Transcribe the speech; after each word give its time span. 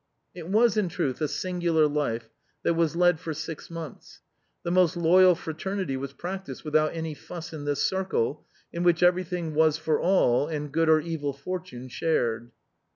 It 0.33 0.47
was, 0.47 0.77
in 0.77 0.89
truth, 0.89 1.21
a 1.21 1.27
singular 1.27 1.85
life 1.87 2.27
that 2.63 2.73
was 2.73 2.95
led 2.95 3.19
for 3.19 3.35
six 3.35 3.69
months. 3.69 4.21
The 4.63 4.71
most 4.71 4.97
loyal 4.97 5.35
fraternity 5.35 5.95
was 5.95 6.11
practiced 6.11 6.65
without 6.65 6.95
any 6.95 7.13
fuss 7.13 7.53
in 7.53 7.65
this 7.65 7.83
circle, 7.83 8.47
in 8.73 8.81
which 8.81 9.03
everything 9.03 9.53
was 9.53 9.77
for 9.77 9.99
all, 10.01 10.47
and 10.47 10.71
good 10.71 10.89
or 10.89 11.01
evil 11.01 11.33
fortune 11.33 11.87
shared. 11.87 12.49